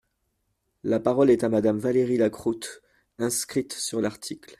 La 0.83 0.99
parole 0.99 1.29
est 1.29 1.43
à 1.43 1.49
Madame 1.49 1.77
Valérie 1.77 2.17
Lacroute, 2.17 2.81
inscrite 3.19 3.73
sur 3.73 4.01
l’article. 4.01 4.49